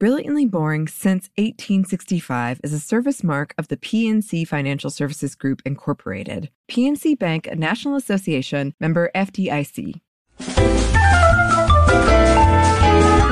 [0.00, 6.50] Brilliantly Boring since 1865 is a service mark of the PNC Financial Services Group, Incorporated.
[6.70, 10.00] PNC Bank, a National Association member FDIC.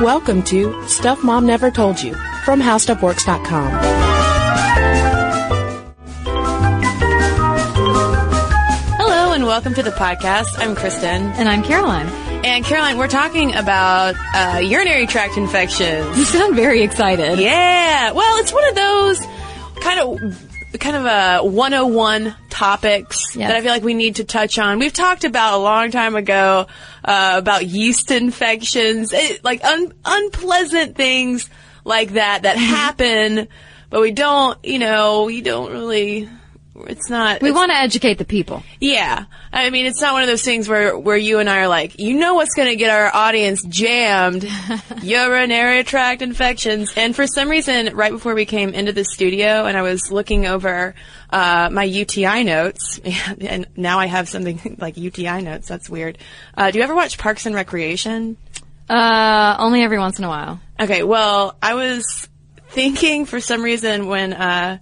[0.03, 3.71] Welcome to Stuff Mom Never Told You from HowStuffWorks.com.
[8.97, 10.59] Hello and welcome to the podcast.
[10.59, 11.27] I'm Kristen.
[11.37, 12.26] And I'm Caroline.
[12.43, 16.17] And Caroline, we're talking about uh, urinary tract infections.
[16.17, 17.39] You sound very excited.
[17.39, 18.11] Yeah.
[18.13, 19.19] Well, it's one of those
[19.81, 23.49] kind of kind of a 101 topics Yes.
[23.49, 24.79] that I feel like we need to touch on.
[24.79, 26.67] We've talked about a long time ago
[27.03, 31.49] uh, about yeast infections, it, like un- unpleasant things
[31.83, 32.65] like that that Mm-hmm.
[32.75, 33.47] happen,
[33.89, 36.29] but we don't, you know, we don't really.
[36.87, 37.41] It's not.
[37.41, 38.63] We want to educate the people.
[38.79, 39.25] yeah.
[39.51, 41.97] I mean, it's not one of those things where, where you and I are like,
[41.99, 44.47] you know what's going to get our audience jammed?
[45.01, 46.93] Urinary tract infections.
[46.95, 50.45] And for some reason, right before we came into the studio and I was looking
[50.45, 50.93] over,
[51.31, 52.99] uh, my UTI notes,
[53.41, 55.67] and now I have something like UTI notes.
[55.67, 56.17] That's weird.
[56.55, 58.37] Uh, do you ever watch Parks and Recreation?
[58.89, 60.59] Uh, only every once in a while.
[60.79, 62.29] Okay, well, I was
[62.69, 64.77] thinking for some reason when, uh,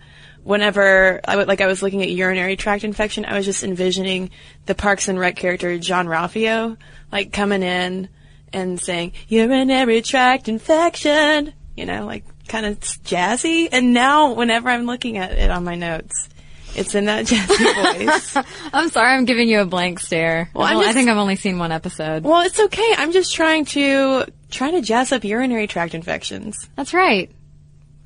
[0.46, 4.30] whenever I would, like I was looking at urinary tract infection, I was just envisioning
[4.68, 6.78] the Parks and Rec character Jean-Ralphio,
[7.12, 8.08] like coming in
[8.54, 13.68] and saying urinary tract infection, you know, like kind of jazzy.
[13.72, 16.30] And now, whenever I'm looking at it on my notes,
[16.76, 18.38] it's in that jazzy voice.
[18.74, 20.50] I'm sorry, I'm giving you a blank stare.
[20.54, 22.24] Well, I'm I think I've only seen one episode.
[22.24, 22.94] well, it's okay.
[22.98, 26.70] I'm just trying to trying to jazz up urinary tract infections.
[26.76, 27.32] That's right.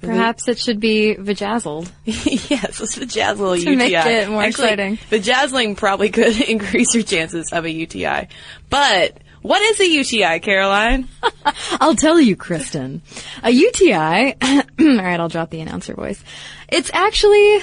[0.02, 1.92] Perhaps it should be vajazzled.
[2.06, 3.76] yes, let's vajazzle To UTI.
[3.76, 4.98] make it more Actually, exciting.
[5.10, 8.30] Vajazzling probably could increase your chances of a UTI.
[8.70, 11.08] But what is a UTI, Caroline?
[11.82, 13.02] I'll tell you, Kristen.
[13.44, 14.36] A UTI,
[14.82, 16.24] alright, I'll drop the announcer voice.
[16.70, 17.60] It's actually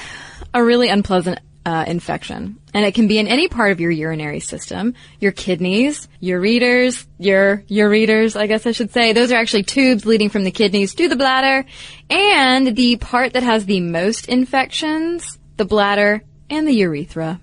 [0.54, 2.60] a really unpleasant uh, infection.
[2.72, 4.94] And it can be in any part of your urinary system.
[5.18, 9.12] Your kidneys, your ureters, your ureters, I guess I should say.
[9.12, 11.66] Those are actually tubes leading from the kidneys to the bladder.
[12.08, 17.40] And the part that has the most infections, the bladder and the urethra.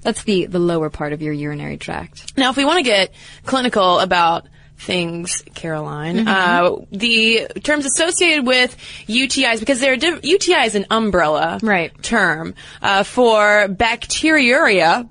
[0.00, 2.36] That's the, the lower part of your urinary tract.
[2.36, 3.14] Now, if we want to get
[3.44, 4.48] clinical about
[4.80, 8.76] things, Caroline, uh, the terms associated with
[9.06, 11.92] UTIs, because they're diff- UTI is an umbrella Right.
[12.02, 15.08] term uh, for bacteriuria.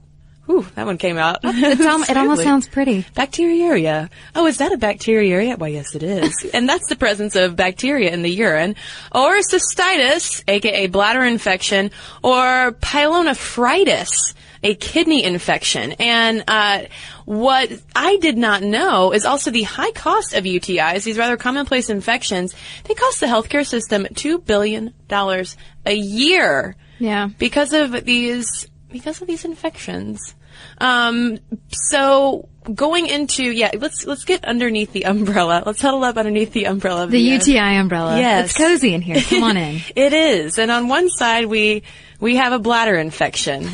[0.52, 1.40] Ooh, that one came out.
[1.44, 3.04] It almost sounds pretty.
[3.16, 4.10] Bacteriuria.
[4.36, 5.58] Oh, is that a bacteriuria?
[5.60, 6.34] Why, yes, it is.
[6.54, 8.76] and that's the presence of bacteria in the urine.
[9.12, 11.92] Or cystitis, aka bladder infection,
[12.24, 14.34] or pyelonephritis,
[14.64, 15.94] a kidney infection.
[15.94, 16.84] And uh,
[17.26, 21.90] what I did not know is also the high cost of UTIs, these rather commonplace
[21.90, 22.56] infections.
[22.86, 27.30] They cost the healthcare system $2 billion a year Yeah.
[27.38, 30.34] because of these because of these infections.
[30.80, 31.40] Um,
[31.70, 35.64] so going into yeah, let's let's get underneath the umbrella.
[35.66, 37.04] Let's huddle up underneath the umbrella.
[37.04, 38.18] Of The UTI umbrella.
[38.18, 38.50] Yes.
[38.50, 39.22] It's cozy in here.
[39.22, 39.82] Come on in.
[39.96, 41.84] It is, and on one side we
[42.20, 43.70] we have a bladder infection.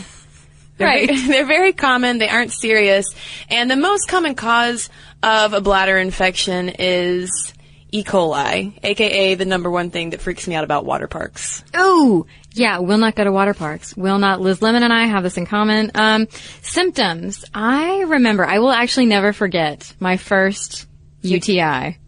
[0.77, 1.07] They're Right.
[1.07, 2.17] Very, they're very common.
[2.17, 3.05] They aren't serious,
[3.49, 4.89] and the most common cause
[5.23, 7.53] of a bladder infection is
[7.95, 8.03] E.
[8.03, 11.63] coli, aka the number one thing that freaks me out about water parks.
[11.74, 13.95] Oh, yeah, will not go to water parks.
[13.95, 14.42] Will not.
[14.42, 15.92] Liz Lemon and I have this in common.
[15.95, 16.27] Um,
[16.62, 17.45] symptoms.
[17.53, 20.88] I remember, I will actually never forget my first
[21.21, 22.00] UTI.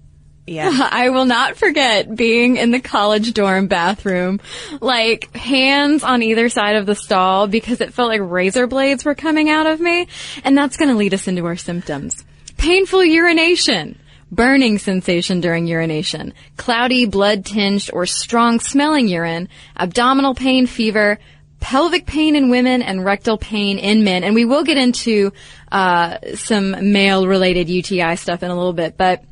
[0.46, 0.72] Yeah.
[0.92, 4.42] I will not forget being in the college dorm bathroom,
[4.82, 9.16] like hands on either side of the stall because it felt like razor blades were
[9.16, 10.10] coming out of me.
[10.44, 12.26] And that's going to lead us into our symptoms.
[12.58, 14.00] Painful urination.
[14.30, 19.48] Burning sensation during urination, cloudy, blood tinged, or strong smelling urine,
[19.78, 21.18] abdominal pain, fever,
[21.60, 24.24] pelvic pain in women, and rectal pain in men.
[24.24, 25.32] And we will get into
[25.72, 29.24] uh, some male related UTI stuff in a little bit, but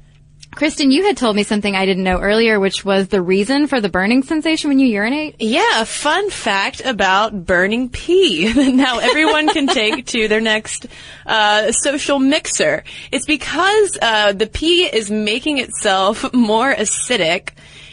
[0.55, 3.81] Kristen, you had told me something I didn't know earlier, which was the reason for
[3.81, 5.35] the burning sensation when you urinate.
[5.39, 10.87] Yeah, a fun fact about burning pee that now everyone can take to their next
[11.25, 12.85] uh, social mixer.
[13.11, 17.49] It's because uh, the pee is making itself more acidic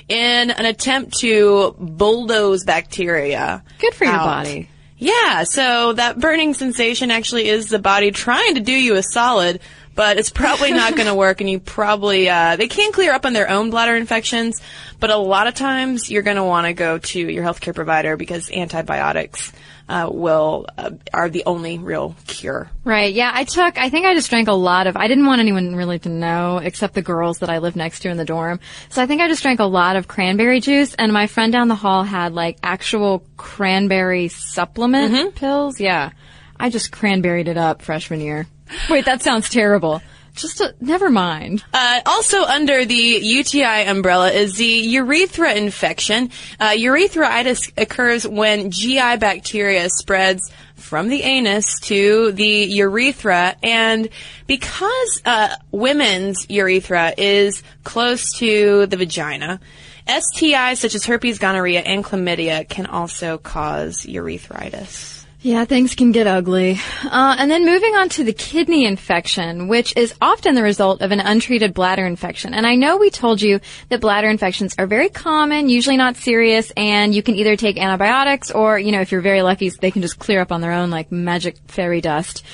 [0.08, 3.64] in an attempt to bulldoze bacteria.
[3.80, 4.68] Good for your body.
[5.02, 9.58] Yeah, so that burning sensation actually is the body trying to do you a solid,
[9.94, 13.26] but it's probably not going to work and you probably, uh, they can clear up
[13.26, 14.60] on their own bladder infections,
[15.00, 18.16] but a lot of times you're going to want to go to your healthcare provider
[18.16, 19.52] because antibiotics,
[19.88, 22.70] uh, will, uh, are the only real cure.
[22.84, 23.12] Right.
[23.12, 23.30] Yeah.
[23.34, 25.98] I took, I think I just drank a lot of, I didn't want anyone really
[26.00, 28.60] to know except the girls that I lived next to in the dorm.
[28.90, 31.68] So I think I just drank a lot of cranberry juice and my friend down
[31.68, 35.80] the hall had like actual cranberry supplement pills.
[35.80, 36.12] Yeah.
[36.58, 38.46] I just cranberried it up freshman year.
[38.90, 40.02] Wait, that sounds terrible.
[40.34, 41.62] Just to, never mind.
[41.74, 46.30] Uh, also under the UTI umbrella is the urethra infection.
[46.58, 54.08] Uh, urethritis occurs when GI bacteria spreads from the anus to the urethra, and
[54.46, 59.60] because uh, women's urethra is close to the vagina,
[60.08, 65.21] STIs such as herpes, gonorrhea, and chlamydia can also cause urethritis.
[65.44, 66.78] Yeah, things can get ugly.
[67.02, 71.10] Uh, and then moving on to the kidney infection, which is often the result of
[71.10, 72.54] an untreated bladder infection.
[72.54, 73.58] And I know we told you
[73.88, 78.52] that bladder infections are very common, usually not serious, and you can either take antibiotics
[78.52, 80.90] or, you know, if you're very lucky, they can just clear up on their own
[80.90, 82.44] like magic fairy dust.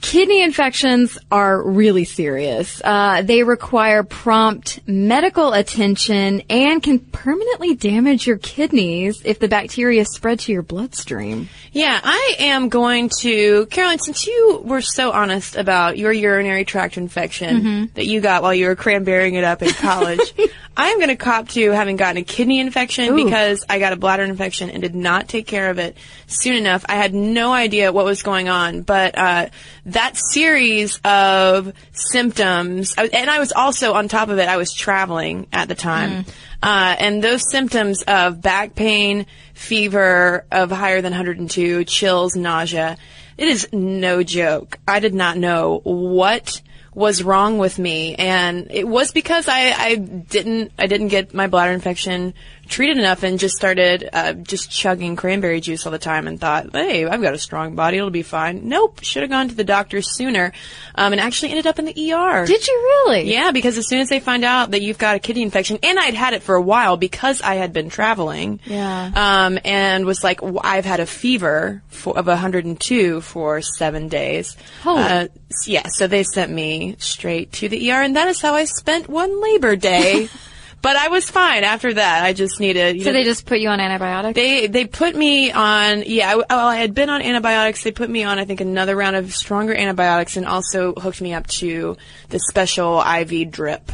[0.00, 2.82] Kidney infections are really serious.
[2.84, 10.04] Uh, they require prompt medical attention and can permanently damage your kidneys if the bacteria
[10.04, 11.48] spread to your bloodstream.
[11.72, 16.96] Yeah, I am going to, Caroline, since you were so honest about your urinary tract
[16.96, 20.34] infection that you got while you were cranberrying it up in college,
[20.76, 23.96] I am going to cop to having gotten a kidney infection because I got a
[23.96, 25.96] bladder infection and did not take care of it
[26.26, 26.84] soon enough.
[26.88, 29.48] I had no idea what was going on, but uh,
[29.86, 35.46] that series of symptoms, and I was also on top of it, I was traveling
[35.52, 36.24] at the time.
[36.62, 42.96] Uh, and those symptoms of back pain, fever of higher than 102, chills, nausea,
[43.38, 44.78] it is no joke.
[44.88, 46.62] I did not know what
[46.92, 51.46] was wrong with me and it was because I, I didn't I didn't get my
[51.46, 52.32] bladder infection
[52.68, 56.70] treated enough and just started uh, just chugging cranberry juice all the time and thought
[56.72, 59.64] hey I've got a strong body it'll be fine nope should have gone to the
[59.64, 60.52] doctor sooner
[60.94, 63.30] um, and actually ended up in the ER Did you really?
[63.32, 65.98] yeah, because as soon as they find out that you've got a kidney infection, and
[65.98, 68.60] I'd had it for a while because I had been traveling.
[68.64, 69.12] Yeah.
[69.14, 74.56] Um, and was like, I've had a fever for, of 102 for seven days.
[74.82, 75.02] Holy.
[75.02, 75.28] Uh,
[75.66, 79.08] yeah, so they sent me straight to the ER, and that is how I spent
[79.08, 80.28] one Labor Day.
[80.82, 82.24] but I was fine after that.
[82.24, 82.96] I just needed.
[82.96, 84.34] You So know, they just put you on antibiotics?
[84.36, 86.30] they they put me on yeah.
[86.32, 87.82] I, well, I had been on antibiotics.
[87.82, 91.32] They put me on I think another round of stronger antibiotics and also hooked me
[91.34, 91.96] up to
[92.28, 93.90] the special IV drip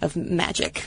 [0.00, 0.86] of magic.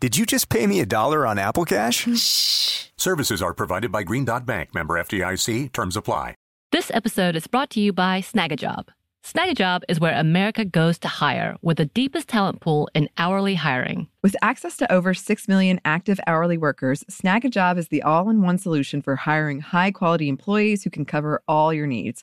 [0.00, 2.06] Did you just pay me a dollar on Apple Cash?
[2.16, 2.86] Shh.
[2.96, 5.72] Services are provided by Green Dot Bank, member FDIC.
[5.72, 6.36] Terms apply.
[6.70, 8.90] This episode is brought to you by Snagajob.
[9.24, 14.06] Snagajob is where America goes to hire with the deepest talent pool in hourly hiring.
[14.22, 18.58] With access to over 6 million active hourly workers, Snagajob is the all in one
[18.58, 22.22] solution for hiring high quality employees who can cover all your needs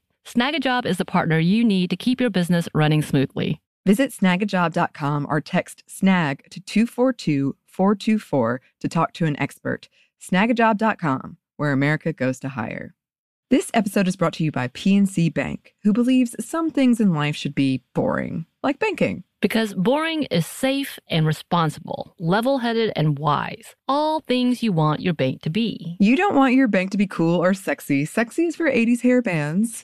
[0.25, 3.59] Snagajob is the partner you need to keep your business running smoothly.
[3.85, 9.89] Visit snagajob.com or text snag to 242 424 to talk to an expert.
[10.21, 12.93] Snagajob.com, where America goes to hire.
[13.49, 17.35] This episode is brought to you by PNC Bank, who believes some things in life
[17.35, 19.23] should be boring, like banking.
[19.41, 23.75] Because boring is safe and responsible, level headed and wise.
[23.87, 25.97] All things you want your bank to be.
[25.99, 28.05] You don't want your bank to be cool or sexy.
[28.05, 29.83] Sexy is for 80s hair bands,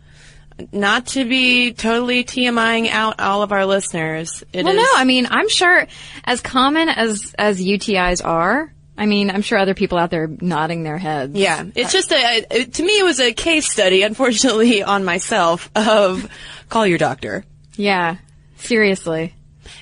[0.71, 4.43] not to be totally TMIing out all of our listeners.
[4.53, 5.87] It well, is- no, I mean, I'm sure
[6.23, 10.83] as common as as UTIs are, I mean, I'm sure other people out there nodding
[10.83, 11.35] their heads.
[11.37, 15.69] Yeah, it's just a, a- to me it was a case study, unfortunately, on myself
[15.75, 16.29] of
[16.69, 17.43] call your doctor.
[17.75, 18.17] Yeah.
[18.57, 19.33] Seriously.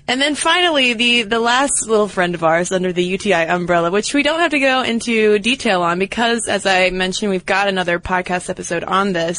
[0.07, 4.13] And then finally, the, the last little friend of ours under the UTI umbrella, which
[4.13, 7.99] we don't have to go into detail on because, as I mentioned, we've got another
[7.99, 9.37] podcast episode on this,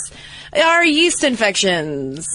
[0.54, 2.26] are yeast infections.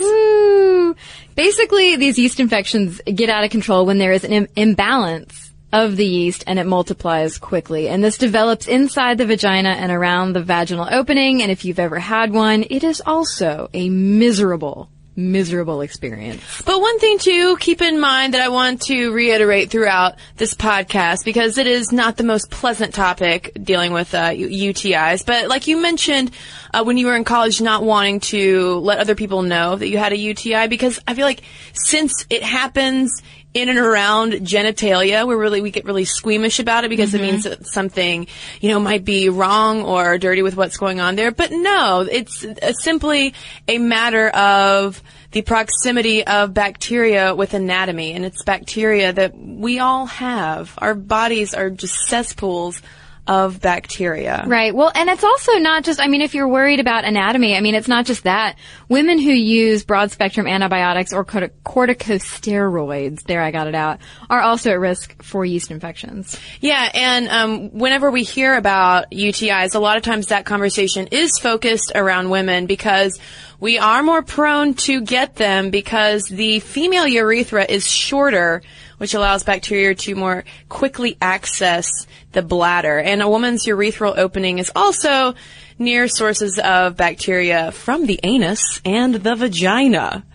[1.35, 5.45] Basically, these yeast infections get out of control when there is an Im- imbalance
[5.75, 7.89] of the yeast and it multiplies quickly.
[7.89, 11.41] And this develops inside the vagina and around the vaginal opening.
[11.41, 16.41] And if you've ever had one, it is also a miserable, miserable experience.
[16.65, 21.25] But one thing to keep in mind that I want to reiterate throughout this podcast,
[21.25, 25.81] because it is not the most pleasant topic dealing with uh, UTIs, but like you
[25.81, 26.31] mentioned
[26.73, 29.97] uh, when you were in college, not wanting to let other people know that you
[29.97, 31.43] had a UTI, because I feel like
[31.73, 33.21] since it happens
[33.55, 37.45] in and around genitalia, we're really we get really squeamish about it because it means
[37.45, 38.27] that something
[38.59, 41.31] you know might be wrong or dirty with what's going on there.
[41.31, 43.33] But no, it's uh, simply
[43.69, 50.05] a matter of the proximity of bacteria with anatomy, and it's bacteria that we all
[50.05, 50.73] have.
[50.77, 52.81] Our bodies are just cesspools
[53.27, 54.43] of bacteria.
[54.45, 54.73] Right.
[54.75, 57.73] Well, and it's also not just, I mean, if you're worried about anatomy, I mean,
[57.73, 58.57] it's not just that.
[58.87, 64.71] Women who use broad spectrum antibiotics or corticosteroids, there I got it out, are also
[64.71, 66.39] at risk for yeast infections.
[66.61, 71.31] Yeah, and um, whenever we hear about UTIs, a lot of times that conversation is
[71.39, 73.19] focused around women because
[73.59, 78.61] we are more prone to get them because the female urethra is shorter,
[78.97, 81.87] which allows bacteria to more quickly access
[82.31, 82.99] the bladder.
[82.99, 85.35] And a woman's urethral opening is also
[85.77, 90.25] near sources of bacteria from the anus and the vagina.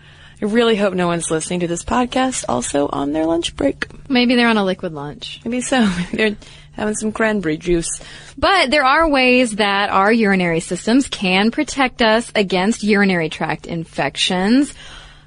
[0.41, 3.85] I really hope no one's listening to this podcast also on their lunch break.
[4.09, 5.39] Maybe they're on a liquid lunch.
[5.45, 5.85] Maybe so.
[6.13, 6.35] They're
[6.71, 8.01] having some cranberry juice.
[8.37, 14.73] But there are ways that our urinary systems can protect us against urinary tract infections.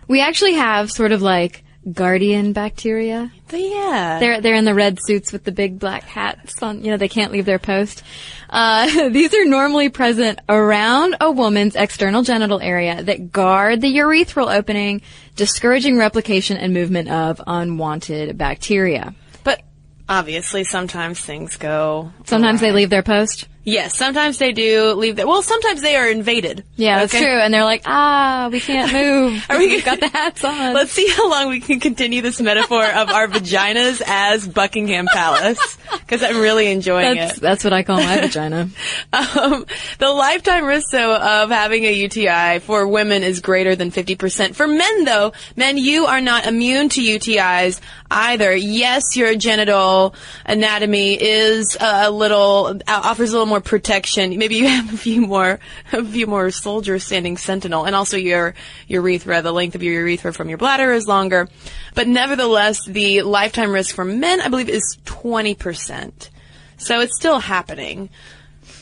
[0.09, 3.31] We actually have sort of like guardian bacteria.
[3.49, 4.19] But yeah.
[4.21, 6.85] They're they're in the red suits with the big black hats on.
[6.85, 8.03] You know, they can't leave their post.
[8.49, 14.55] Uh, these are normally present around a woman's external genital area that guard the urethral
[14.55, 15.03] opening,
[15.37, 19.15] discouraging replication and movement of unwanted bacteria.
[19.43, 19.63] but
[20.09, 22.13] obviously sometimes things go.
[22.25, 23.49] Sometimes they leave their post.
[23.65, 25.27] Yes, sometimes they do leave that.
[25.27, 26.65] Well, sometimes they are invaded.
[26.77, 27.25] Yeah, that's Okay?
[27.25, 27.33] true.
[27.41, 29.45] And they're like, ah, we can't move.
[29.49, 30.75] Are we We've got the hats on.
[30.75, 35.79] Let's see how long we can continue this metaphor of our vaginas as Buckingham Palace,
[35.93, 37.41] because I'm really enjoying that's, it.
[37.41, 38.69] that's what I call my vagina.
[39.15, 39.65] Um,
[39.99, 44.55] the lifetime risk, though, of having a UTI for women is greater than 50%.
[44.57, 47.81] For men, though, men, you are not immune to UTIs
[48.11, 48.55] either.
[48.55, 54.37] Yes, your genital anatomy is a little, offers a little more protection.
[54.39, 55.61] Maybe you have a few more,
[55.93, 57.85] a few more soldiers standing sentinel.
[57.85, 58.55] And also your
[58.89, 61.49] urethra, the length of your urethra from your bladder is longer.
[61.95, 66.29] But nevertheless, the lifetime risk for men, I believe, is 20%.
[66.77, 68.11] So it's still happening.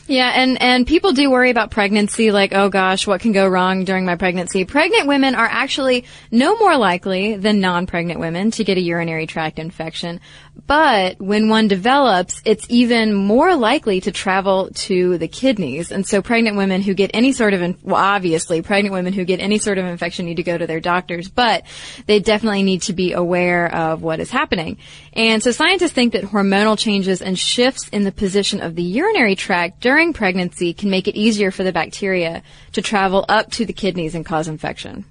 [0.05, 3.85] Yeah, and, and people do worry about pregnancy, like, oh gosh, what can go wrong
[3.85, 4.65] during my pregnancy?
[4.65, 9.59] Pregnant women are actually no more likely than non-pregnant women to get a urinary tract
[9.59, 10.19] infection.
[10.65, 15.91] But when one develops, it's even more likely to travel to the kidneys.
[15.91, 19.25] And so pregnant women who get any sort of, in- well, obviously pregnant women who
[19.25, 21.63] get any sort of infection need to go to their doctors, but
[22.05, 24.77] they definitely need to be aware of what is happening.
[25.11, 29.35] And so scientists think that hormonal changes and shifts in the position of the urinary
[29.35, 32.41] tract during pregnancy can make it easier for the bacteria
[32.71, 35.03] to travel up to the kidneys and cause infection.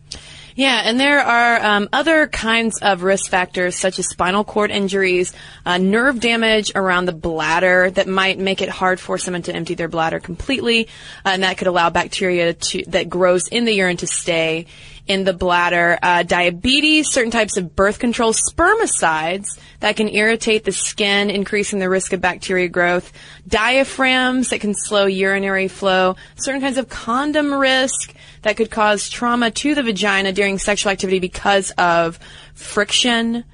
[0.55, 5.33] Yeah, and there are um, other kinds of risk factors such as spinal cord injuries,
[5.65, 9.75] uh, nerve damage around the bladder that might make it hard for someone to empty
[9.75, 10.89] their bladder completely,
[11.25, 14.67] uh, and that could allow bacteria to, that grows in the urine to stay
[15.07, 15.99] in the bladder.
[16.03, 21.89] Uh, diabetes, certain types of birth control, spermicides that can irritate the skin, increasing the
[21.89, 23.13] risk of bacteria growth,
[23.49, 29.51] diaphragms that can slow urinary flow, certain kinds of condom risk that could cause trauma
[29.51, 32.19] to the vagina during sexual activity because of
[32.55, 33.45] friction.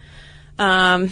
[0.58, 1.10] Um,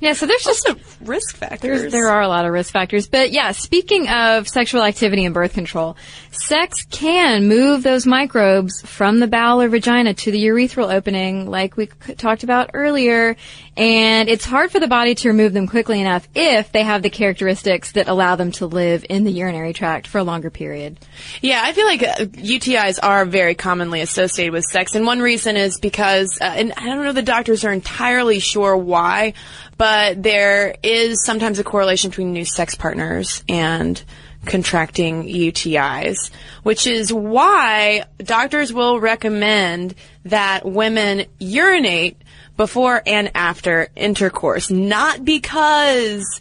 [0.00, 1.80] Yeah, so there's just also risk factors.
[1.80, 3.06] There's, there are a lot of risk factors.
[3.08, 5.96] But yeah, speaking of sexual activity and birth control,
[6.30, 11.78] sex can move those microbes from the bowel or vagina to the urethral opening, like
[11.78, 13.36] we c- talked about earlier.
[13.76, 17.10] And it's hard for the body to remove them quickly enough if they have the
[17.10, 20.98] characteristics that allow them to live in the urinary tract for a longer period.
[21.42, 25.56] Yeah, I feel like uh, UTIs are very commonly associated with sex, and one reason
[25.56, 29.34] is because, uh, and I don't know the doctors are entirely sure why,
[29.76, 34.00] but there is sometimes a correlation between new sex partners and
[34.44, 36.30] contracting UTIs,
[36.62, 42.16] which is why doctors will recommend that women urinate
[42.56, 46.40] before and after intercourse, not because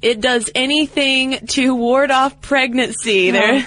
[0.00, 3.30] it does anything to ward off pregnancy.
[3.30, 3.66] There,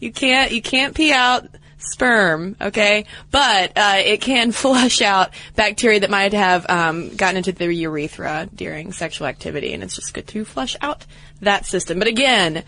[0.00, 1.46] you can't you can't pee out
[1.78, 3.04] sperm, okay?
[3.30, 8.48] But uh, it can flush out bacteria that might have um, gotten into the urethra
[8.54, 11.04] during sexual activity, and it's just good to flush out
[11.40, 11.98] that system.
[11.98, 12.64] But again,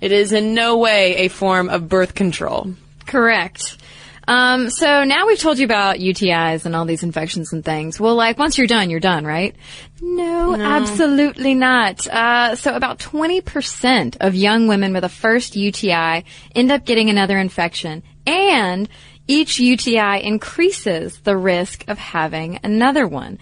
[0.00, 2.74] it is in no way a form of birth control.
[3.06, 3.76] Correct.
[4.26, 8.00] Um, so now we've told you about UTIs and all these infections and things.
[8.00, 9.54] Well, like once you're done, you're done, right?
[10.00, 12.06] No, absolutely not.
[12.06, 17.38] Uh, so about 20% of young women with a first UTI end up getting another
[17.38, 18.88] infection and
[19.26, 23.38] each UTI increases the risk of having another one.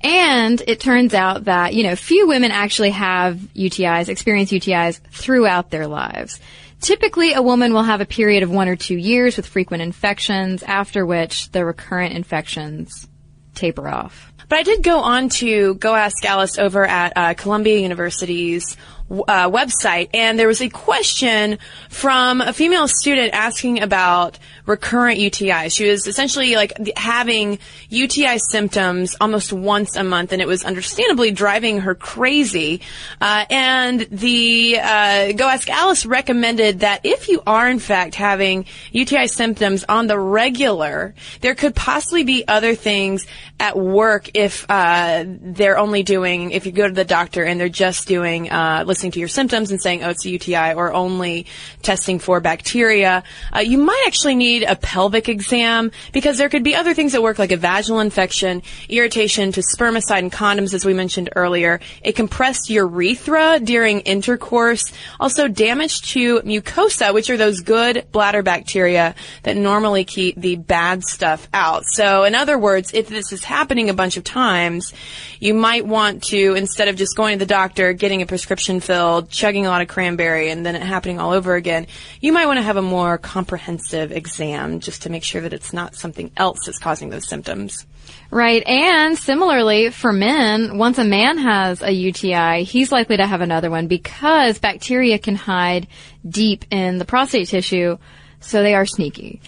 [0.00, 5.70] And it turns out that, you know, few women actually have UTIs, experience UTIs throughout
[5.70, 6.40] their lives.
[6.80, 10.62] Typically, a woman will have a period of one or two years with frequent infections,
[10.62, 13.08] after which the recurrent infections
[13.54, 14.32] taper off.
[14.48, 18.76] But I did go on to Go Ask Alice over at uh, Columbia University's
[19.10, 25.76] uh, website, and there was a question from a female student asking about recurrent UTIs.
[25.76, 31.30] She was essentially like having UTI symptoms almost once a month, and it was understandably
[31.30, 32.80] driving her crazy.
[33.20, 38.66] Uh, and the uh, Go Ask Alice recommended that if you are in fact having
[38.92, 43.26] UTI symptoms on the regular, there could possibly be other things
[43.58, 47.68] at work if uh, they're only doing if you go to the doctor and they're
[47.68, 51.44] just doing uh, listening to your symptoms and saying oh it's a UTI or only
[51.82, 53.22] testing for bacteria.
[53.54, 57.22] Uh, you might actually need a pelvic exam because there could be other things at
[57.22, 62.12] work like a vaginal infection, irritation to spermicide and condoms as we mentioned earlier, a
[62.12, 69.58] compressed urethra during intercourse, also damage to mucosa, which are those good bladder bacteria that
[69.58, 71.84] normally keep the bad stuff out.
[71.84, 74.94] So in other words, if this is happening a bunch of times,
[75.38, 79.28] you might want to, instead of just going to the doctor, getting a prescription filled,
[79.28, 81.86] chugging a lot of cranberry, and then it happening all over again,
[82.20, 85.72] you might want to have a more comprehensive exam just to make sure that it's
[85.72, 87.84] not something else that's causing those symptoms.
[88.30, 88.66] Right.
[88.66, 93.70] And similarly, for men, once a man has a UTI, he's likely to have another
[93.70, 95.88] one because bacteria can hide
[96.28, 97.98] deep in the prostate tissue,
[98.40, 99.40] so they are sneaky.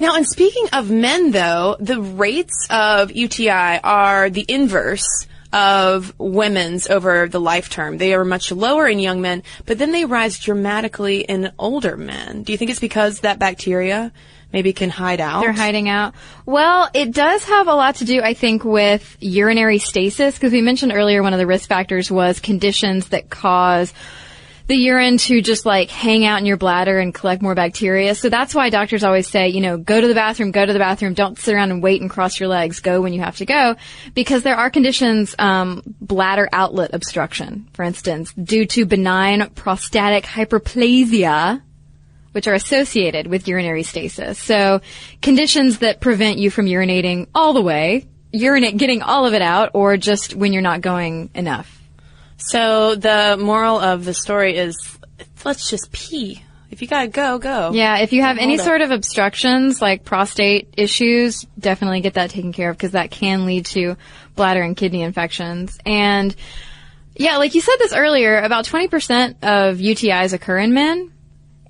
[0.00, 6.88] Now, and speaking of men, though, the rates of UTI are the inverse of women's
[6.88, 7.98] over the life term.
[7.98, 12.42] They are much lower in young men, but then they rise dramatically in older men.
[12.42, 14.12] Do you think it's because that bacteria
[14.52, 15.40] maybe can hide out?
[15.40, 16.14] They're hiding out.
[16.46, 20.62] Well, it does have a lot to do, I think, with urinary stasis, because we
[20.62, 23.92] mentioned earlier one of the risk factors was conditions that cause
[24.70, 28.14] the urine to just like hang out in your bladder and collect more bacteria.
[28.14, 30.78] So that's why doctors always say, you know, go to the bathroom, go to the
[30.78, 33.46] bathroom, don't sit around and wait and cross your legs, go when you have to
[33.46, 33.74] go.
[34.14, 41.60] Because there are conditions, um, bladder outlet obstruction, for instance, due to benign prostatic hyperplasia,
[42.30, 44.38] which are associated with urinary stasis.
[44.38, 44.82] So
[45.20, 49.70] conditions that prevent you from urinating all the way, urinate, getting all of it out,
[49.74, 51.79] or just when you're not going enough.
[52.40, 54.76] So the moral of the story is,
[55.44, 56.42] let's just pee.
[56.70, 57.72] If you gotta go, go.
[57.72, 62.52] Yeah, if you have any sort of obstructions like prostate issues, definitely get that taken
[62.52, 63.96] care of because that can lead to
[64.36, 65.78] bladder and kidney infections.
[65.84, 66.34] And
[67.16, 71.12] yeah, like you said this earlier, about 20% of UTIs occur in men.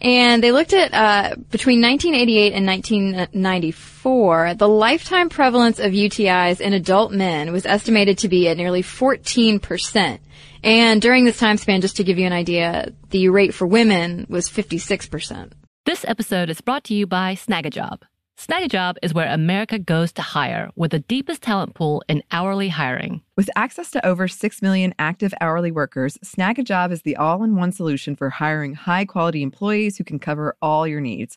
[0.03, 6.73] And they looked at uh, between 1988 and 1994, the lifetime prevalence of UTIs in
[6.73, 10.19] adult men was estimated to be at nearly 14%.
[10.63, 14.27] And during this time span, just to give you an idea, the rate for women
[14.29, 15.53] was 56%.
[15.87, 18.03] This episode is brought to you by Snagajob.
[18.37, 23.23] Snagajob is where America goes to hire with the deepest talent pool in hourly hiring.
[23.37, 27.73] With access to over 6 million active hourly workers, Snagajob is the all in one
[27.73, 31.37] solution for hiring high quality employees who can cover all your needs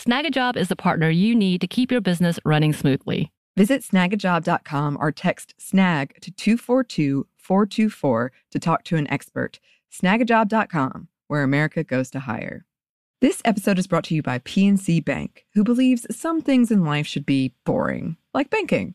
[0.00, 3.30] Snagajob is the partner you need to keep your business running smoothly.
[3.58, 9.60] Visit snagajob.com or text snag to 242 424 to talk to an expert.
[9.92, 12.64] Snagajob.com, where America goes to hire.
[13.20, 17.06] This episode is brought to you by PNC Bank, who believes some things in life
[17.06, 18.94] should be boring, like banking.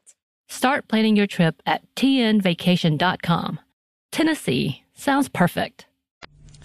[0.51, 3.59] Start planning your trip at tnvacation.com.
[4.11, 5.85] Tennessee sounds perfect.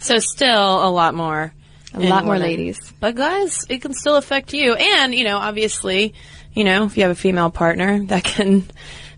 [0.01, 1.55] So still a lot more.
[1.94, 2.49] A lot more women.
[2.49, 2.92] ladies.
[2.99, 4.75] But guys, it can still affect you.
[4.75, 6.14] And, you know, obviously,
[6.53, 8.64] you know, if you have a female partner, that can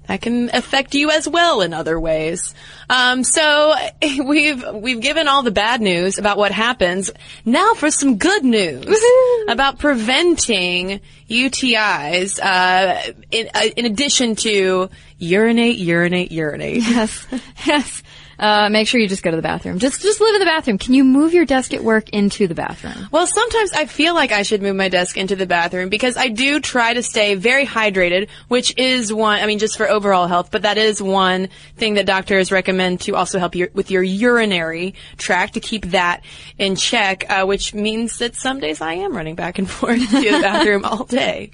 [0.09, 2.55] that can affect you as well in other ways.
[2.90, 3.75] Um, so
[4.25, 7.11] we've we've given all the bad news about what happens.
[7.44, 9.05] Now for some good news
[9.49, 12.40] about preventing UTIs.
[12.42, 16.83] Uh, in, uh, in addition to urinate, urinate, urinate.
[16.83, 17.27] Yes,
[17.66, 18.03] yes.
[18.38, 19.79] Uh, make sure you just go to the bathroom.
[19.79, 20.79] Just, just live in the bathroom.
[20.79, 23.09] Can you move your desk at work into the bathroom?
[23.11, 26.29] Well, sometimes I feel like I should move my desk into the bathroom because I
[26.29, 30.51] do try to stay very hydrated, which is one, I mean, just for overall health,
[30.53, 34.94] but that is one thing that doctors recommend to also help you with your urinary
[35.16, 36.22] tract to keep that
[36.59, 40.20] in check, uh, which means that some days I am running back and forth to
[40.20, 41.51] the bathroom all day.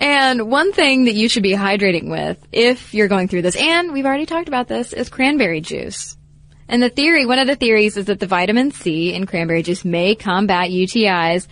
[0.00, 3.92] And one thing that you should be hydrating with if you're going through this, and
[3.92, 6.16] we've already talked about this, is cranberry juice.
[6.68, 9.84] And the theory, one of the theories is that the vitamin C in cranberry juice
[9.84, 11.46] may combat UTIs,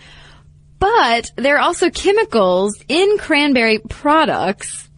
[0.79, 4.89] but there are also chemicals in cranberry products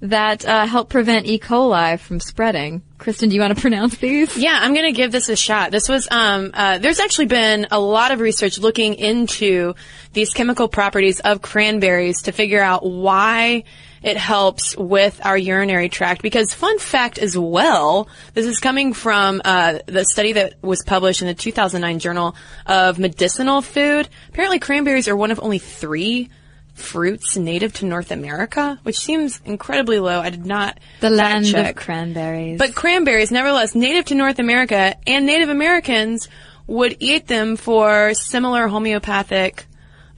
[0.00, 1.38] that uh, help prevent E.
[1.38, 2.82] coli from spreading.
[2.98, 4.36] Kristen, do you want to pronounce these?
[4.36, 5.70] Yeah, I'm going to give this a shot.
[5.70, 9.74] This was, um, uh, there's actually been a lot of research looking into
[10.12, 13.64] these chemical properties of cranberries to figure out why
[14.02, 16.22] it helps with our urinary tract.
[16.22, 21.20] Because fun fact as well, this is coming from uh, the study that was published
[21.22, 22.34] in the 2009 Journal
[22.66, 24.08] of Medicinal Food.
[24.30, 26.30] Apparently, cranberries are one of only three
[26.72, 30.20] fruits native to North America, which seems incredibly low.
[30.20, 31.76] I did not The land check.
[31.76, 32.58] of cranberries.
[32.58, 36.28] But cranberries, nevertheless, native to North America, and Native Americans
[36.66, 39.66] would eat them for similar homeopathic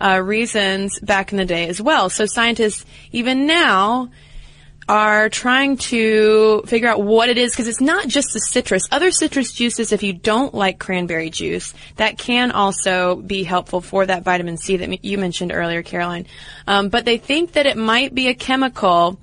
[0.03, 2.11] uh, reasons back in the day as well.
[2.11, 4.11] So scientists, even now,
[4.89, 8.83] are trying to figure out what it is because it's not just the citrus.
[8.91, 14.05] Other citrus juices, if you don't like cranberry juice, that can also be helpful for
[14.05, 16.27] that vitamin C that you mentioned earlier, Caroline.
[16.67, 19.19] Um, but they think that it might be a chemical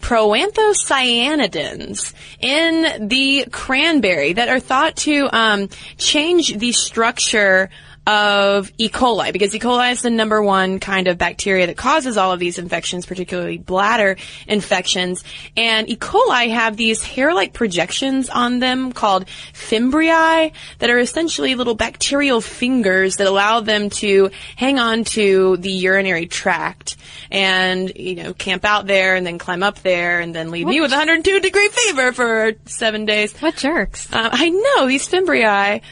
[0.00, 7.68] proanthocyanidins in the cranberry that are thought to um, change the structure
[8.06, 8.88] of E.
[8.88, 9.58] coli because E.
[9.58, 13.58] coli is the number one kind of bacteria that causes all of these infections, particularly
[13.58, 14.16] bladder
[14.48, 15.22] infections.
[15.56, 15.96] And E.
[15.96, 23.16] coli have these hair-like projections on them called fimbriae that are essentially little bacterial fingers
[23.16, 26.96] that allow them to hang on to the urinary tract
[27.30, 30.80] and, you know, camp out there and then climb up there and then leave me
[30.80, 33.36] with 102 degree fever for seven days.
[33.38, 34.12] What jerks?
[34.12, 35.82] Uh, I know these fimbriae,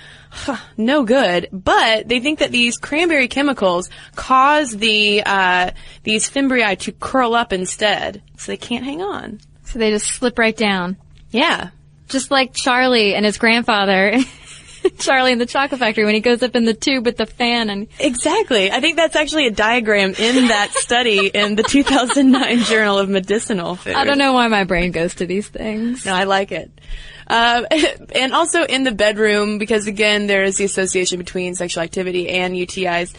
[0.76, 1.48] no good.
[1.52, 5.70] But they think that these cranberry chemicals cause the uh,
[6.02, 9.40] these fimbriae to curl up instead, so they can't hang on.
[9.64, 10.96] So they just slip right down.
[11.30, 11.70] Yeah,
[12.08, 14.16] Just like Charlie and his grandfather.
[14.98, 17.70] Charlie in the chocolate factory when he goes up in the tube with the fan
[17.70, 18.70] and exactly.
[18.70, 23.76] I think that's actually a diagram in that study in the 2009 Journal of Medicinal
[23.76, 23.94] Food.
[23.94, 26.04] I don't know why my brain goes to these things.
[26.06, 26.70] No, I like it.
[27.26, 27.66] Um,
[28.14, 32.54] and also in the bedroom, because again, there is the association between sexual activity and
[32.54, 33.14] UTIs.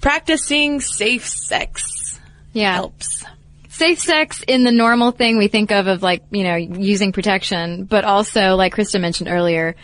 [0.00, 2.18] Practicing safe sex
[2.52, 2.74] Yeah.
[2.74, 3.24] helps.
[3.68, 7.84] Safe sex in the normal thing we think of of like, you know, using protection,
[7.84, 9.76] but also, like Krista mentioned earlier,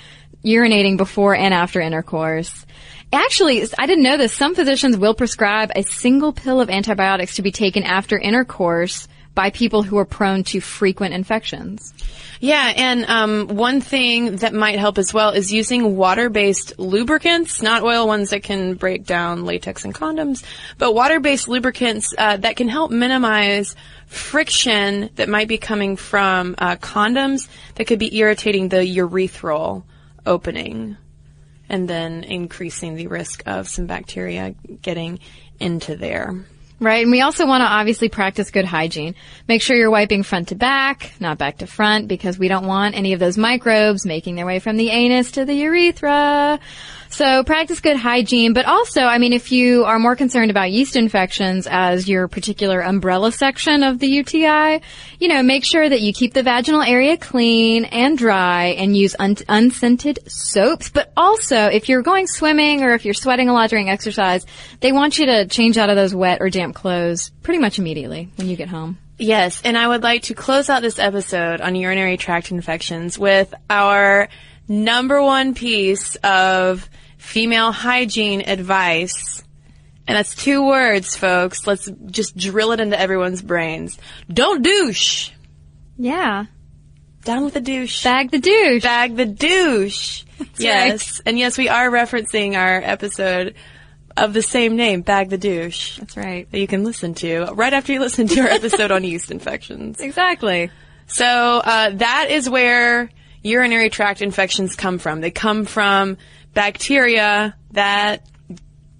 [0.45, 2.67] urinating before and after intercourse.
[3.13, 4.33] Actually, I didn't know this.
[4.33, 9.51] Some physicians will prescribe a single pill of antibiotics to be taken after intercourse by
[9.51, 11.93] people who are prone to frequent infections.
[12.41, 17.83] Yeah, and um, one thing that might help as well is using water-based lubricants, not
[17.83, 20.45] oil ones that can break down latex and condoms,
[20.79, 23.75] but water-based lubricants uh, that can help minimize
[24.07, 29.85] friction that might be coming from uh, condoms that could be irritating the urethral
[30.27, 30.97] opening
[31.69, 35.19] and then increasing the risk of some bacteria getting
[35.61, 36.45] into there.
[36.81, 39.15] Right, and we also want to obviously practice good hygiene.
[39.49, 42.97] Make sure you're wiping front to back, not back to front, because we don't want
[42.97, 46.59] any of those microbes making their way from the anus to the urethra.
[47.15, 50.97] So practice good hygiene, but also, I mean, if you are more concerned about yeast
[50.97, 54.83] infections as your particular umbrella section of the UTI,
[55.21, 59.15] you know, make sure that you keep the vaginal area clean and dry and use
[59.17, 60.91] un- unscented soaps.
[60.91, 64.45] But also, if you're going swimming or if you're sweating a lot during exercise,
[64.81, 68.29] they want you to change out of those wet or damp clothes pretty much immediately
[68.35, 68.99] when you get home.
[69.19, 73.55] Yes, and I would like to close out this episode on urinary tract infections with
[73.71, 74.29] our
[74.67, 76.89] number one piece of
[77.25, 79.43] female hygiene advice.
[80.07, 81.67] And that's two words, folks.
[81.67, 83.99] Let's just drill it into everyone's brains.
[84.33, 85.31] Don't douche.
[85.97, 86.47] Yeah.
[87.25, 88.05] Down with the douche.
[88.05, 88.83] Bag the douche.
[88.83, 90.25] Bag the douche.
[90.59, 91.23] yes.
[91.25, 93.55] And yes, we are referencing our episode
[94.17, 95.99] of the same name, Bag the Douche.
[95.99, 96.51] That's right.
[96.51, 100.01] That you can listen to right after you listen to our episode on yeast infections.
[100.01, 100.71] Exactly.
[101.07, 103.11] So uh, that is where
[103.43, 105.21] urinary tract infections come from.
[105.21, 106.19] They come from
[106.55, 108.27] bacteria that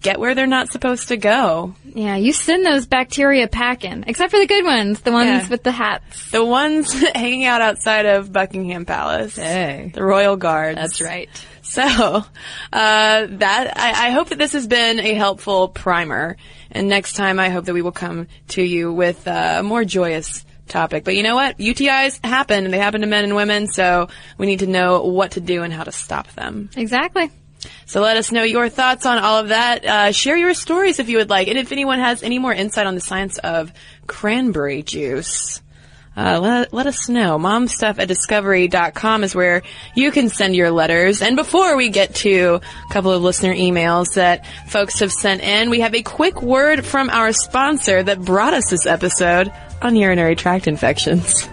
[0.01, 1.75] get where they're not supposed to go.
[1.95, 5.49] Yeah, you send those bacteria packing, except for the good ones, the ones Yeah.
[5.49, 6.31] with the hats.
[6.31, 9.37] The ones hanging out outside of Buckingham Palace.
[9.37, 9.93] Hey.
[9.95, 10.77] The royal guards.
[10.77, 11.31] That's right.
[11.63, 12.23] So, uh,
[12.73, 16.37] that, I, I hope that this has been a helpful primer.
[16.71, 19.85] And next time I hope that we will come to you with uh, a more
[19.85, 21.05] joyous topic.
[21.05, 21.57] But you know what?
[21.59, 25.33] UTIs happen and they happen to men and women, so we need to know what
[25.33, 26.69] to do and how to stop them.
[26.77, 27.31] Exactly.
[27.87, 29.85] So let us know your thoughts on all of that.
[29.85, 31.49] Uh, share your stories if you would like.
[31.49, 33.73] And if anyone has any more insight on the science of
[34.07, 35.61] cranberry juice,
[36.17, 37.39] uh, let, let us know.
[37.39, 39.63] Momstuff at discovery.com is where
[39.97, 41.23] you can send your letters.
[41.23, 45.71] And before we get to a couple of listener emails that folks have sent in,
[45.71, 50.37] we have a quick word from our sponsor that brought us this episode on urinary
[50.37, 51.49] tract infections.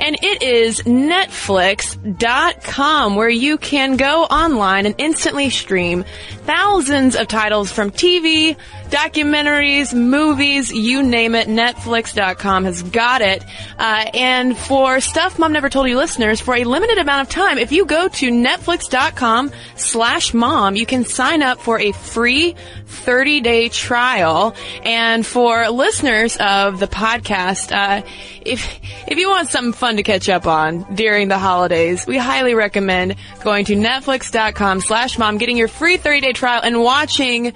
[0.00, 6.04] And it is Netflix.com where you can go online and instantly stream
[6.44, 8.56] thousands of titles from TV,
[8.90, 11.48] documentaries, movies, you name it.
[11.48, 13.44] Netflix.com has got it.
[13.78, 17.58] Uh, and for Stuff Mom Never Told You listeners, for a limited amount of time,
[17.58, 23.40] if you go to Netflix.com slash mom, you can sign up for a free 30
[23.40, 24.54] day trial.
[24.82, 28.06] And for listeners of the podcast, uh,
[28.44, 32.54] if, if you want something fun to catch up on during the holidays, we highly
[32.54, 37.52] recommend going to netflix.com slash mom, getting your free 30 day trial and watching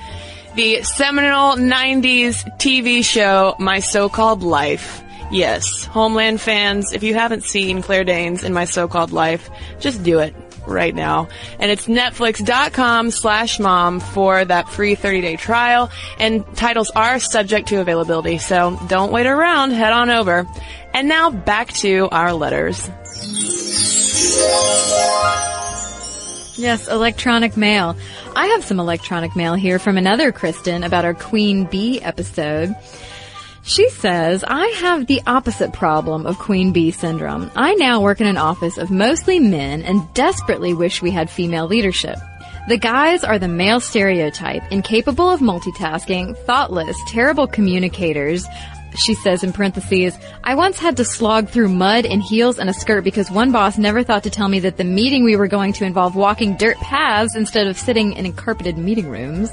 [0.55, 5.03] the seminal 90s TV show, My So-Called Life.
[5.31, 10.21] Yes, Homeland fans, if you haven't seen Claire Danes in My So-Called Life, just do
[10.21, 10.35] it
[10.68, 11.28] right now.
[11.59, 15.90] And it's netflix.com slash mom for that free 30 day trial.
[16.18, 20.46] And titles are subject to availability, so don't wait around, head on over.
[20.94, 22.88] And now back to our letters.
[26.59, 27.96] Yes, electronic mail.
[28.35, 32.74] I have some electronic mail here from another Kristen about our Queen Bee episode.
[33.68, 37.50] She says, I have the opposite problem of Queen Bee syndrome.
[37.54, 41.66] I now work in an office of mostly men and desperately wish we had female
[41.66, 42.16] leadership.
[42.70, 48.46] The guys are the male stereotype, incapable of multitasking, thoughtless, terrible communicators.
[48.96, 52.72] She says in parentheses, I once had to slog through mud in heels and a
[52.72, 55.74] skirt because one boss never thought to tell me that the meeting we were going
[55.74, 59.50] to involve walking dirt paths instead of sitting in carpeted meeting rooms.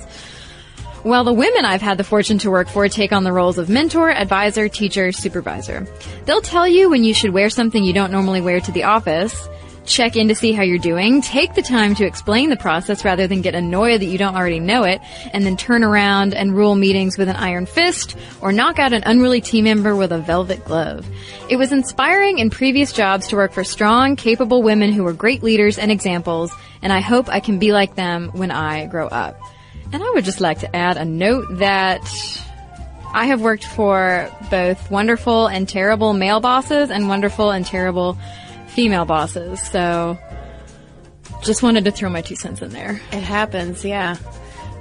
[1.05, 3.69] While the women I've had the fortune to work for take on the roles of
[3.69, 5.85] mentor, advisor, teacher, supervisor.
[6.25, 9.47] They'll tell you when you should wear something you don't normally wear to the office,
[9.85, 13.27] check in to see how you're doing, take the time to explain the process rather
[13.27, 14.99] than get annoyed that you don't already know it,
[15.31, 19.03] and then turn around and rule meetings with an iron fist, or knock out an
[19.05, 21.07] unruly team member with a velvet glove.
[21.51, 25.43] It was inspiring in previous jobs to work for strong, capable women who were great
[25.43, 29.39] leaders and examples, and I hope I can be like them when I grow up.
[29.93, 32.01] And I would just like to add a note that
[33.13, 38.17] I have worked for both wonderful and terrible male bosses and wonderful and terrible
[38.67, 39.61] female bosses.
[39.61, 40.17] So
[41.43, 42.99] just wanted to throw my two cents in there.
[43.13, 44.17] It happens, yeah.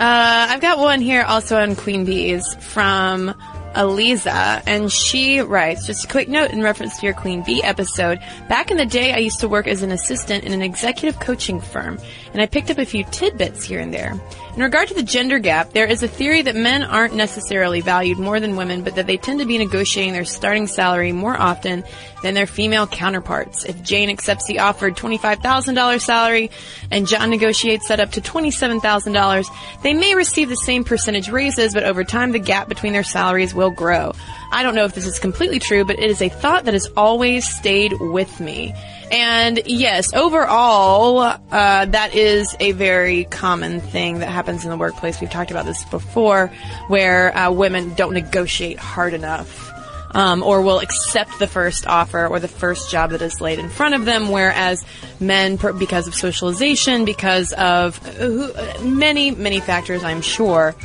[0.00, 3.32] Uh, I've got one here also on Queen Bees from
[3.74, 8.18] Aliza, and she writes, just a quick note in reference to your Queen Bee episode.
[8.48, 11.60] Back in the day, I used to work as an assistant in an executive coaching
[11.60, 11.98] firm,
[12.32, 14.18] and I picked up a few tidbits here and there.
[14.56, 18.20] In regard to the gender gap, there is a theory that men aren't necessarily valued
[18.20, 21.82] more than women, but that they tend to be negotiating their starting salary more often
[22.22, 23.64] than their female counterparts.
[23.64, 26.52] If Jane accepts the offered $25,000 salary
[26.92, 29.46] and John negotiates that up to $27,000,
[29.82, 33.56] they may receive the same percentage raises, but over time the gap between their salaries
[33.56, 34.12] will grow.
[34.54, 36.86] I don't know if this is completely true, but it is a thought that has
[36.96, 38.72] always stayed with me.
[39.10, 45.20] And yes, overall, uh, that is a very common thing that happens in the workplace.
[45.20, 46.52] We've talked about this before,
[46.86, 49.72] where uh, women don't negotiate hard enough.
[50.12, 53.68] Um, or will accept the first offer or the first job that is laid in
[53.68, 54.84] front of them, whereas
[55.18, 60.76] men, because of socialization, because of uh, many, many factors, I'm sure,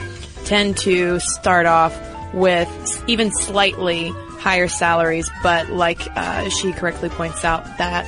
[0.46, 1.94] tend to start off
[2.34, 8.06] with even slightly higher salaries, but like uh, she correctly points out, that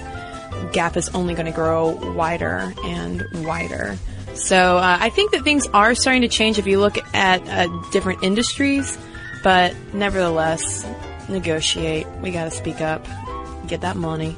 [0.73, 3.97] gap is only going to grow wider and wider.
[4.33, 7.67] So uh, I think that things are starting to change if you look at uh,
[7.91, 8.97] different industries,
[9.43, 10.85] but nevertheless,
[11.27, 12.07] negotiate.
[12.21, 13.05] We got to speak up,
[13.67, 14.35] get that money.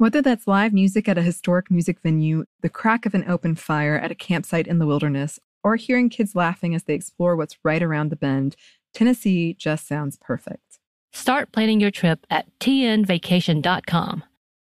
[0.00, 3.96] Whether that's live music at a historic music venue, the crack of an open fire
[3.96, 7.82] at a campsite in the wilderness, or hearing kids laughing as they explore what's right
[7.82, 8.56] around the bend,
[8.94, 10.78] Tennessee just sounds perfect.
[11.12, 14.24] Start planning your trip at tnvacation.com.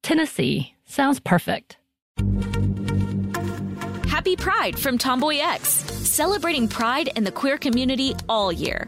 [0.01, 1.75] Tennessee sounds perfect.
[4.07, 8.87] Happy Pride from Tomboy X, celebrating pride and the queer community all year.